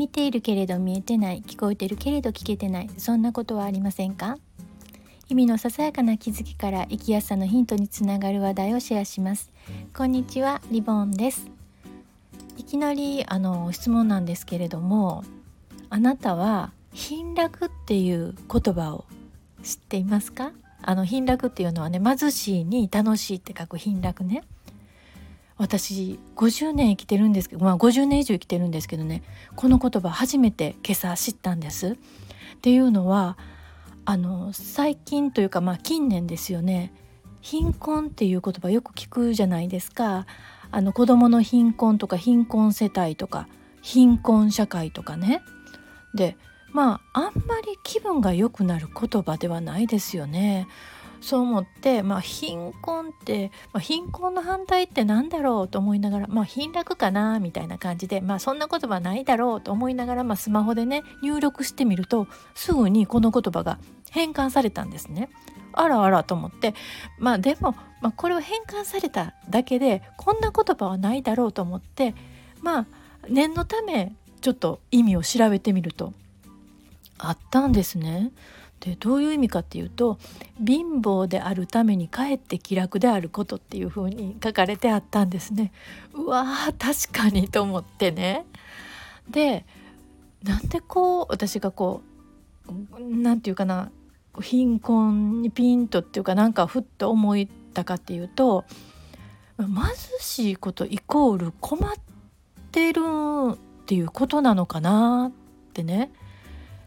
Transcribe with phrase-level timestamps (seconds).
[0.00, 4.38] 見ているけれど見えてない聞こえてるけれど聞けてないそんなことはありませんか？
[5.28, 9.50] 日々のささやかな気づきから生きやすさのヒントにつながる話題をシェアします。
[9.94, 11.50] こんにちはリボンです。
[12.56, 15.22] いきなりあの質問なんですけれども
[15.90, 19.04] あなたは貧楽っていう言葉を
[19.62, 20.52] 知っていますか？
[20.80, 24.44] あの貧楽っていうのはね貧しいに楽しいって書く貧楽ね。
[25.60, 29.22] 私50年生きてるんですけど、まあ、50年以上生きてるんですけどね
[29.56, 31.88] この言葉初めて今朝知ったんです。
[31.88, 31.96] っ
[32.62, 33.36] ていうのは
[34.06, 36.94] あの最近というかまあ近年ですよね
[37.42, 40.26] 貧困っていう言葉よく聞くじゃないですか。
[40.72, 43.46] あの子どもの貧困とか貧困世帯とか
[43.82, 45.42] 貧困社会とかね。
[46.14, 46.38] で
[46.72, 50.68] まああんまり気分が良くなる言葉ではないですよね。
[51.20, 63.78] そう思って、まあ、貧困って、まあ、貧困の反対って何だろうと思いながら、まあ、貧楽かなみたいな感じで、まあ、そんな言葉ないだろうと思いながら、まあ、スマホでね入力してみるとすぐにこの言葉が
[64.10, 65.30] 変換されたんですね。
[65.72, 66.74] あらあらと思って
[67.18, 72.16] まあでも、まあ、これを変換されただけでこんな言葉はないだろうと思って
[72.60, 72.86] まあ
[73.28, 76.12] 念のためちょっと意味を調べてみると
[77.18, 78.32] あったんですね。
[78.80, 80.18] でどういう意味かっていうと
[80.64, 85.72] 貧乏であるためにかえって気楽であることっていうふうに書かれてあったんですね。
[86.14, 88.46] うわー確かにと思ってね。
[89.28, 89.66] で
[90.42, 92.02] なんでこう私がこ
[92.66, 93.90] う何て言うかな
[94.40, 98.64] 貧困にピンとっていうかなんかふっと思ったかっていうと
[99.58, 99.68] 貧
[100.20, 101.92] しいことイコール困っ
[102.72, 103.02] てる
[103.52, 105.32] っていうことなのかなっ
[105.74, 106.10] てね。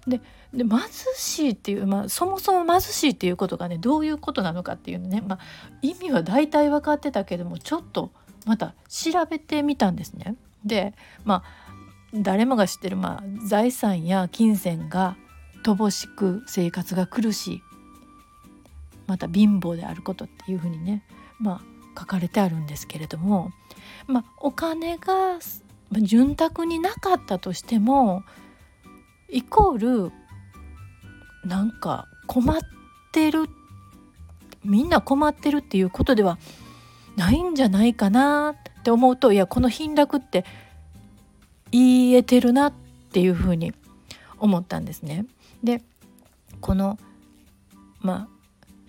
[0.07, 0.21] で
[0.53, 0.79] で貧
[1.15, 5.39] しいっていう、まあ、そもそも貧しいっていうことがねどういうことなのかっていうね、まあ、
[5.81, 8.11] 意味は大体分かってたけどもちょっと
[8.45, 10.35] また調べてみたんですね。
[10.63, 10.93] で
[11.25, 11.73] まあ
[12.13, 15.17] 誰もが知ってる、まあ、財産や金銭が
[15.63, 17.61] 乏しく生活が苦しい
[19.07, 21.03] また貧乏であることっていうふうにね、
[21.39, 23.51] まあ、書かれてあるんですけれども、
[24.05, 25.39] まあ、お金が
[25.91, 28.23] 潤沢になかったとしても
[29.29, 30.11] イコール
[31.45, 32.61] なんか困っ
[33.11, 33.45] てる
[34.63, 36.37] みんな困ってるっていうことでは
[37.15, 40.45] ないんじゃないかなって思うといやこの貧楽って
[41.71, 42.73] 言えてるなっ
[43.11, 43.73] ていうふうに
[44.39, 45.25] 思ったんですね。
[45.63, 45.81] で
[46.61, 46.97] この
[47.99, 48.32] まあ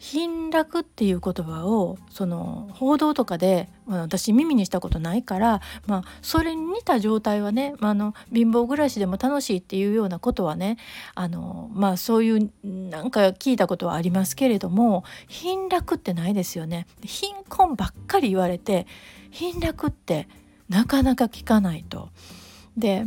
[0.04, 10.76] 貧楽っていう言葉をその報道とかで、まあ、私耳にしたことないから、まあ、それに似た状態はね、まあ、あの貧乏暮らしでも楽しいっていうようなことはね
[11.14, 16.86] あの、まあ、そういうなんか聞いたことはありますけれども貧楽ってないですよね。
[17.02, 18.86] 貧困ばっかり言われて
[19.30, 20.28] 貧楽って
[20.68, 22.10] なかなか聞かないと。
[22.76, 23.06] で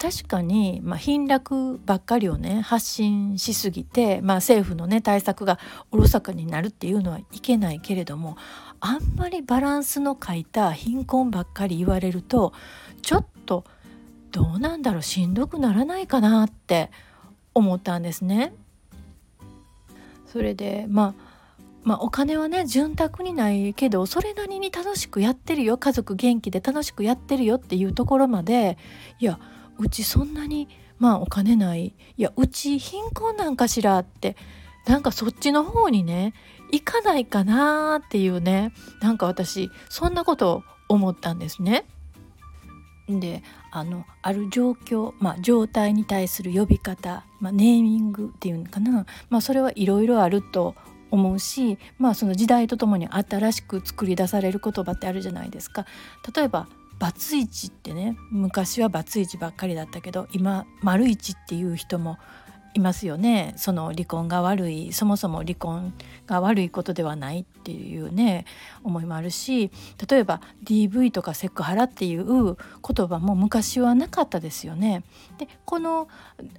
[0.00, 5.58] 確かに、まあ、貧楽ばっかりをね発信しすぎて、まあ、政府のね対策が
[5.90, 8.38] おろそかになるっていうのはいけないけれども
[8.80, 12.54] あんまりバランスの欠いた貧困ばっかり言われると
[13.02, 13.64] ちょっと
[14.32, 16.90] どうなんだろうしんどくならないかなって
[17.52, 18.54] 思ったんですね。
[20.24, 21.30] それでまあ
[21.82, 28.76] まあ、お金はね潤沢にないけどそれなりに楽しくやってるよ家族元気で楽しくやってるよっていうところまで
[29.18, 29.40] いや
[29.80, 30.68] うちそんなに
[30.98, 34.36] まあお金ないいやうち貧困なんかしらって
[34.86, 36.34] なんかそっちの方にね
[36.70, 41.86] 行かないかなっていうねなんか私そんなことを思ったんですね。
[43.08, 43.42] で
[43.72, 50.76] あのある状況、まあ、状態に対する呼び方、まあ、ネーミングっていうのかな、まあ、それはいろいろあると
[51.10, 55.86] 思うし、まあ、その時代とともに新しく作り出される言葉ってあるじゃないですか。
[56.34, 56.68] 例えば
[57.00, 62.18] バツイチってね昔はバツイチばっかりだったけど今丸一っていう人も
[62.74, 65.92] いますよねその離婚が悪いそもそも離婚
[66.26, 68.44] が悪いことではないっていうね
[68.84, 69.70] 思いもあるし
[70.08, 72.56] 例えば DV とかセクハラっていう言
[73.08, 75.02] 葉も昔はなかったですよね。
[75.38, 76.08] でこの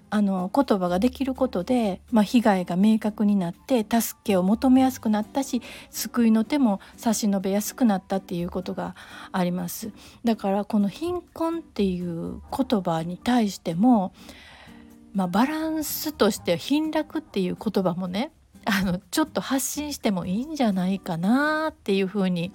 [0.09, 8.95] あの言葉ができることで、まあ、被害が明確になって助けを求めやすくなったし救いの手も差し伸べやすくなったっていうことが
[9.31, 9.91] あります。
[10.25, 14.13] だからこの貧困っていう言葉に対しても
[15.13, 18.31] まあ、バランスとして貧楽っていう言葉もね
[18.63, 22.51] あのちょっと発信してもいいんじゃないかなっていうふうに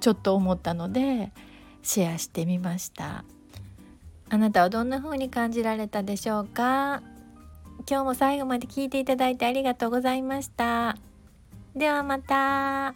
[0.00, 1.32] ちょっと思ったので
[1.82, 3.24] シェアしてみました。
[4.30, 7.02] あなたはどんな風に感じられたでしょうか？
[7.88, 10.98] 今日も最後まで聞いていただいてありがとうございました。
[11.74, 12.94] ではまた。